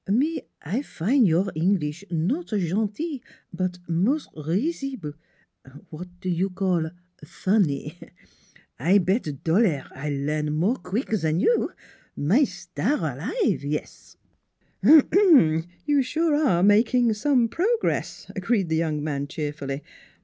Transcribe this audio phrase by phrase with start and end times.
[0.09, 3.19] me I fin' your Englis' not gentil,
[3.53, 5.13] but mos' risible^
[5.63, 6.89] w'at you call
[7.23, 7.95] fon ny.
[8.79, 11.69] I bet dollaire I learn more queek zan you!
[12.15, 14.17] my star alive, yes
[14.83, 15.03] I
[15.85, 19.83] ""You sure are making some progress," agreed the young man cheerfully.